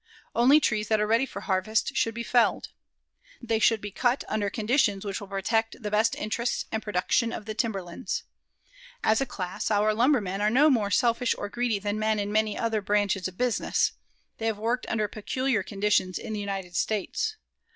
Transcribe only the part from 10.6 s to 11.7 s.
more selfish or